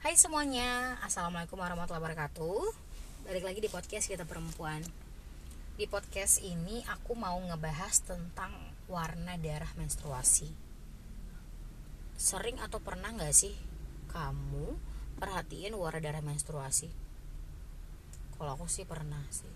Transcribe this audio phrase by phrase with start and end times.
[0.00, 2.72] Hai semuanya, Assalamualaikum warahmatullahi wabarakatuh.
[3.28, 4.80] Balik lagi di podcast kita perempuan.
[5.76, 8.48] Di podcast ini aku mau ngebahas tentang
[8.88, 10.48] warna darah menstruasi.
[12.16, 13.52] Sering atau pernah gak sih
[14.08, 14.72] kamu
[15.20, 16.88] perhatiin warna darah menstruasi?
[18.40, 19.52] Kalau aku sih pernah sih.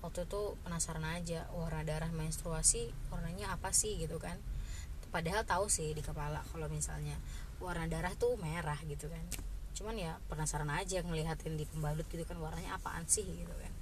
[0.00, 4.40] Waktu itu penasaran aja warna darah menstruasi warnanya apa sih gitu kan?
[5.12, 7.20] Padahal tahu sih di kepala kalau misalnya
[7.60, 9.28] warna darah tuh merah gitu kan
[9.78, 13.72] cuman ya penasaran aja ngelihatin di pembalut gitu kan warnanya apaan sih gitu kan.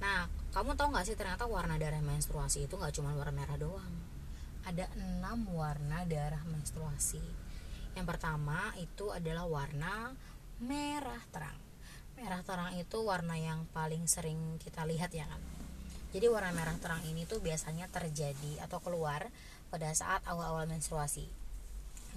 [0.00, 0.18] Nah
[0.56, 3.94] kamu tahu nggak sih ternyata warna darah menstruasi itu nggak cuma warna merah doang.
[4.64, 7.20] Ada enam warna darah menstruasi.
[7.92, 10.16] Yang pertama itu adalah warna
[10.64, 11.60] merah terang.
[12.16, 15.40] Merah terang itu warna yang paling sering kita lihat ya kan.
[16.16, 19.28] Jadi warna merah terang ini tuh biasanya terjadi atau keluar
[19.68, 21.39] pada saat awal-awal menstruasi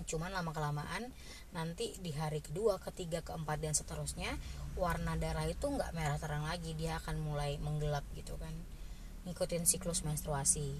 [0.03, 1.13] cuman lama kelamaan
[1.53, 4.33] nanti di hari kedua ketiga keempat dan seterusnya
[4.73, 6.73] warna darah itu nggak merah terang lagi.
[6.73, 8.53] Dia akan mulai menggelap gitu kan.
[9.29, 10.75] Ngikutin siklus menstruasi.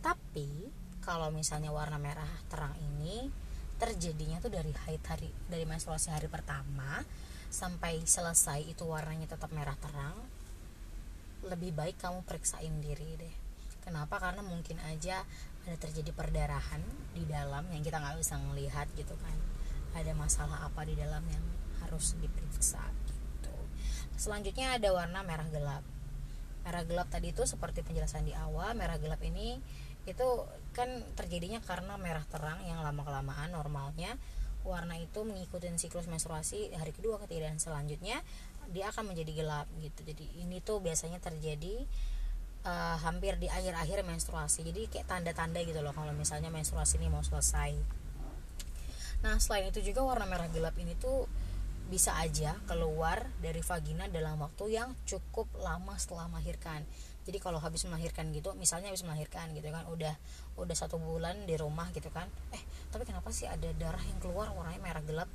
[0.00, 0.70] Tapi
[1.02, 3.30] kalau misalnya warna merah terang ini
[3.76, 7.04] terjadinya tuh dari haid hari dari menstruasi hari pertama
[7.52, 10.16] sampai selesai itu warnanya tetap merah terang
[11.46, 13.34] lebih baik kamu periksain diri deh.
[13.86, 14.18] Kenapa?
[14.18, 15.22] Karena mungkin aja
[15.66, 16.78] ada terjadi perdarahan
[17.10, 19.36] di dalam yang kita nggak bisa melihat gitu kan.
[19.98, 21.44] Ada masalah apa di dalam yang
[21.82, 23.54] harus diperiksa gitu.
[24.14, 25.82] Selanjutnya ada warna merah gelap.
[26.62, 29.58] Merah gelap tadi itu seperti penjelasan di awal merah gelap ini
[30.06, 30.26] itu
[30.70, 34.14] kan terjadinya karena merah terang yang lama kelamaan normalnya.
[34.66, 38.18] Warna itu mengikuti siklus menstruasi hari kedua ketiga dan selanjutnya
[38.70, 40.02] dia akan menjadi gelap gitu.
[40.02, 41.86] Jadi ini tuh biasanya terjadi
[42.66, 44.66] uh, hampir di akhir-akhir menstruasi.
[44.66, 47.72] Jadi kayak tanda-tanda gitu loh kalau misalnya menstruasi ini mau selesai.
[49.22, 51.30] Nah selain itu juga warna merah gelap ini tuh
[51.86, 56.82] bisa aja keluar dari vagina dalam waktu yang cukup lama setelah melahirkan.
[57.26, 60.14] Jadi kalau habis melahirkan gitu misalnya habis melahirkan gitu kan udah
[60.58, 62.26] udah satu bulan di rumah gitu kan.
[62.50, 65.30] Eh tapi kenapa sih ada darah yang keluar warnanya merah gelap?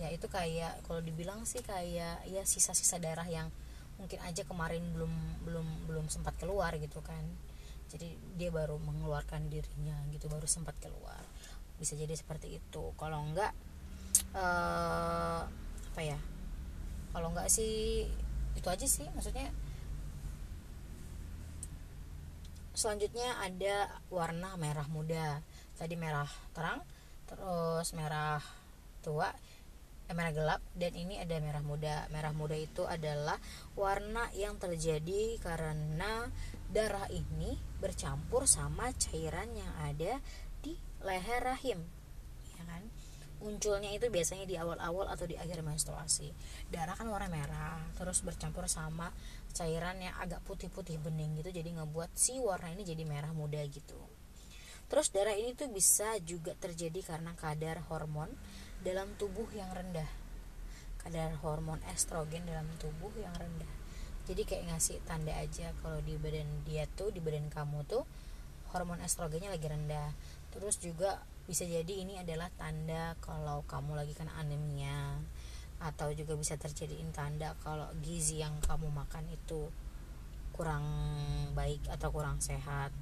[0.00, 3.52] Ya itu kayak kalau dibilang sih kayak ya sisa-sisa darah yang
[4.00, 5.12] mungkin aja kemarin belum
[5.44, 7.20] belum belum sempat keluar gitu kan.
[7.92, 11.20] Jadi dia baru mengeluarkan dirinya gitu baru sempat keluar.
[11.76, 12.96] Bisa jadi seperti itu.
[12.96, 13.52] Kalau enggak
[14.32, 15.44] uh,
[15.92, 16.18] apa ya?
[17.12, 18.08] Kalau enggak sih
[18.56, 19.04] itu aja sih.
[19.12, 19.52] Maksudnya
[22.72, 25.44] selanjutnya ada warna merah muda.
[25.76, 26.80] Tadi merah terang
[27.28, 28.42] terus merah
[29.04, 29.30] tua
[30.10, 32.10] eh, merah gelap dan ini ada merah muda.
[32.10, 33.38] Merah muda itu adalah
[33.78, 36.26] warna yang terjadi karena
[36.74, 40.18] darah ini bercampur sama cairan yang ada
[40.60, 40.74] di
[41.06, 41.78] leher rahim
[42.58, 42.82] ya kan?
[43.40, 46.28] Munculnya itu biasanya di awal-awal atau di akhir menstruasi.
[46.68, 49.08] Darah kan warna merah terus bercampur sama
[49.54, 53.98] cairan yang agak putih-putih bening gitu jadi ngebuat si warna ini jadi merah muda gitu
[54.90, 58.28] terus darah ini tuh bisa juga terjadi karena kadar hormon
[58.82, 60.08] dalam tubuh yang rendah.
[61.00, 63.70] Kadar hormon estrogen dalam tubuh yang rendah.
[64.26, 68.04] Jadi kayak ngasih tanda aja kalau di badan dia tuh di badan kamu tuh
[68.74, 70.12] hormon estrogennya lagi rendah.
[70.50, 75.18] Terus juga bisa jadi ini adalah tanda kalau kamu lagi kena anemia
[75.80, 79.72] atau juga bisa terjadi tanda kalau gizi yang kamu makan itu
[80.52, 80.84] kurang
[81.56, 82.92] baik atau kurang sehat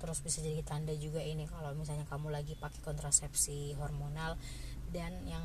[0.00, 4.40] terus bisa jadi tanda juga ini kalau misalnya kamu lagi pakai kontrasepsi hormonal.
[4.90, 5.44] Dan yang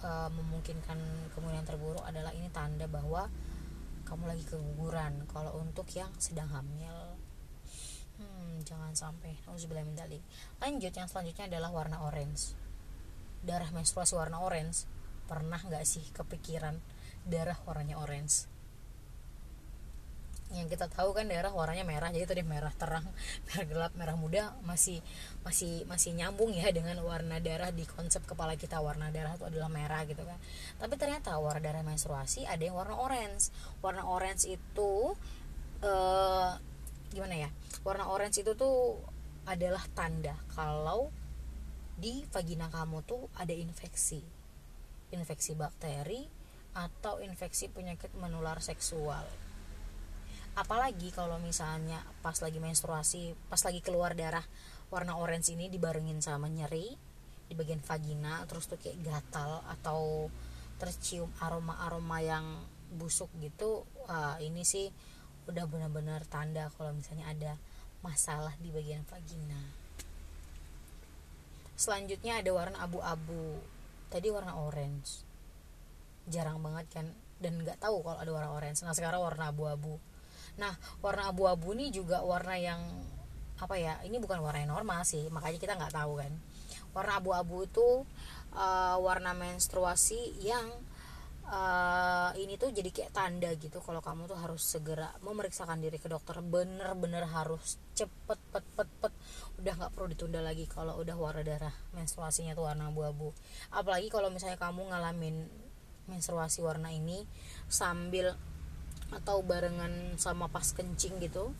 [0.00, 0.96] e, memungkinkan
[1.36, 3.28] kemungkinan terburuk adalah ini tanda bahwa
[4.08, 5.28] kamu lagi keguguran.
[5.28, 7.18] Kalau untuk yang sedang hamil
[8.22, 9.34] hmm, jangan sampai.
[9.68, 10.22] Mendalik
[10.62, 12.56] lanjut yang selanjutnya adalah warna orange.
[13.42, 14.88] Darah menstruasi warna orange
[15.28, 16.80] pernah nggak sih kepikiran
[17.28, 18.48] darah warnanya orange
[20.48, 23.04] yang kita tahu kan daerah warnanya merah jadi tadi merah terang
[23.52, 25.04] merah gelap merah muda masih
[25.44, 28.80] masih masih nyambung ya dengan warna darah di konsep kepala kita.
[28.80, 30.40] Warna darah itu adalah merah gitu kan.
[30.80, 33.52] Tapi ternyata warna darah menstruasi ada yang warna orange.
[33.84, 34.92] Warna orange itu
[35.84, 36.50] eh,
[37.12, 37.50] gimana ya
[37.84, 39.00] warna orange itu tuh
[39.48, 41.08] adalah tanda kalau
[41.96, 44.24] di vagina kamu tuh ada infeksi.
[45.12, 46.24] Infeksi bakteri
[46.72, 49.47] atau infeksi penyakit menular seksual
[50.58, 54.42] apalagi kalau misalnya pas lagi menstruasi pas lagi keluar darah
[54.90, 56.98] warna orange ini dibarengin sama nyeri
[57.46, 60.26] di bagian vagina terus tuh kayak gatal atau
[60.82, 62.46] tercium aroma-aroma yang
[62.98, 64.90] busuk gitu wah ini sih
[65.48, 67.52] udah benar-benar tanda kalau misalnya ada
[68.04, 69.58] masalah di bagian vagina.
[71.74, 73.58] Selanjutnya ada warna abu-abu.
[74.12, 75.24] Tadi warna orange.
[76.28, 77.06] Jarang banget kan
[77.38, 78.84] dan nggak tahu kalau ada warna orange.
[78.84, 79.96] Nah sekarang warna abu-abu
[80.58, 82.82] nah warna abu-abu ini juga warna yang
[83.58, 86.32] apa ya ini bukan warna yang normal sih makanya kita nggak tahu kan.
[86.94, 88.06] Warna abu-abu itu
[88.54, 90.66] uh, warna menstruasi yang
[91.50, 96.06] uh, ini tuh jadi kayak tanda gitu kalau kamu tuh harus segera memeriksakan diri ke
[96.06, 96.38] dokter.
[96.38, 99.12] Bener-bener harus cepet pet pet pet.
[99.58, 103.34] Udah nggak perlu ditunda lagi kalau udah warna darah menstruasinya tuh warna abu-abu.
[103.74, 105.50] Apalagi kalau misalnya kamu ngalamin
[106.08, 107.28] menstruasi warna ini
[107.68, 108.32] sambil
[109.14, 111.52] atau barengan sama pas kencing gitu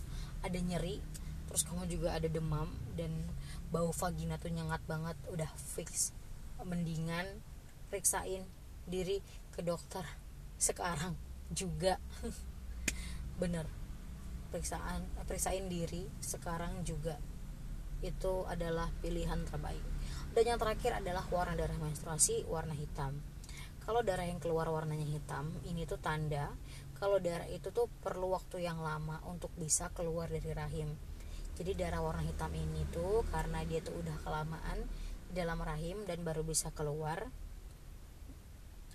[0.44, 1.00] ada nyeri
[1.48, 3.10] terus kamu juga ada demam dan
[3.72, 6.12] bau vagina tuh nyengat banget udah fix
[6.60, 7.24] mendingan
[7.88, 8.44] periksain
[8.84, 9.22] diri
[9.54, 10.04] ke dokter
[10.58, 11.14] sekarang
[11.52, 11.96] juga.
[13.42, 13.64] Bener
[14.48, 17.20] periksaan periksain diri sekarang juga.
[18.00, 19.84] Itu adalah pilihan terbaik.
[20.32, 23.18] Dan yang terakhir adalah warna darah menstruasi warna hitam.
[23.84, 26.52] Kalau darah yang keluar warnanya hitam ini tuh tanda
[26.98, 30.90] kalau darah itu tuh perlu waktu yang lama untuk bisa keluar dari rahim.
[31.54, 34.82] Jadi darah warna hitam ini tuh karena dia tuh udah kelamaan
[35.30, 37.30] di dalam rahim dan baru bisa keluar.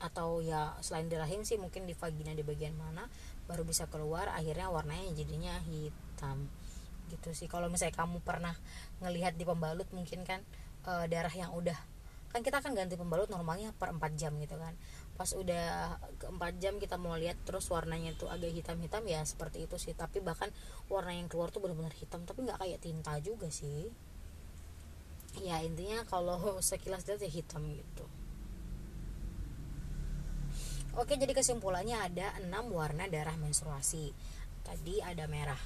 [0.03, 3.07] Atau ya selain di rahim sih mungkin di vagina di bagian mana
[3.47, 6.51] baru bisa keluar akhirnya warnanya jadinya hitam.
[7.07, 7.47] Gitu sih.
[7.47, 8.56] Kalau misalnya kamu pernah
[8.99, 10.44] ngelihat di pembalut mungkin kan
[10.83, 11.75] e, darah yang udah
[12.33, 14.74] kan kita kan ganti pembalut normalnya per 4 jam gitu kan.
[15.13, 19.69] Pas udah ke 4 jam kita mau lihat terus warnanya tuh agak hitam-hitam ya seperti
[19.69, 19.94] itu sih.
[19.94, 20.50] Tapi bahkan
[20.89, 23.85] warna yang keluar tuh benar-benar hitam tapi nggak kayak tinta juga sih.
[25.45, 28.06] Ya intinya kalau sekilas lihat ya hitam gitu.
[30.97, 34.09] Oke jadi kesimpulannya ada enam warna darah menstruasi.
[34.65, 35.62] Tadi ada merah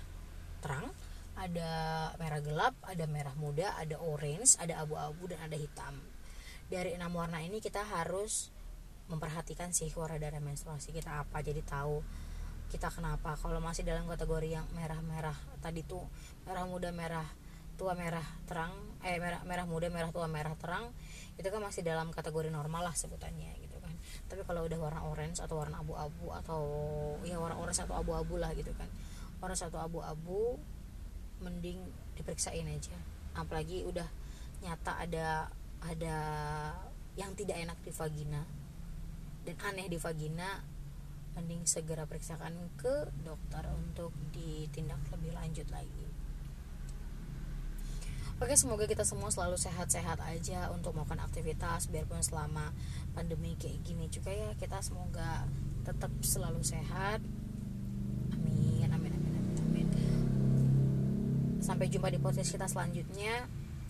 [0.60, 0.92] terang
[1.38, 1.70] Ada
[2.18, 5.94] merah gelap, ada merah muda, ada orange, ada abu-abu, dan ada hitam
[6.68, 8.52] Dari enam warna ini kita harus
[9.08, 12.04] memperhatikan sih warna darah menstruasi kita apa jadi tahu
[12.68, 13.40] kita kenapa.
[13.40, 16.04] Kalau masih dalam kategori yang merah-merah tadi tuh
[16.44, 17.28] merah muda merah
[17.78, 18.74] tua merah terang
[19.06, 20.90] eh merah merah muda merah tua merah terang
[21.38, 23.94] itu kan masih dalam kategori normal lah sebutannya gitu kan.
[24.28, 26.62] Tapi kalau udah warna orange atau warna abu-abu atau
[27.24, 28.90] ya warna orange atau abu-abu lah gitu kan.
[29.40, 30.60] Warna satu abu-abu
[31.40, 31.80] mending
[32.18, 32.98] diperiksain aja.
[33.38, 34.10] Apalagi udah
[34.66, 35.54] nyata ada
[35.86, 36.18] ada
[37.18, 38.42] yang tidak enak di vagina
[39.46, 40.62] dan aneh di vagina
[41.38, 46.08] mending segera periksakan ke dokter untuk ditindak lebih lanjut lagi.
[48.38, 52.70] Oke semoga kita semua selalu sehat-sehat aja untuk melakukan aktivitas biarpun selama
[53.18, 55.50] pandemi kayak gini juga ya kita semoga
[55.82, 57.22] tetap selalu sehat.
[58.34, 59.88] Amin amin amin amin, amin.
[61.66, 63.50] sampai jumpa di podcast kita selanjutnya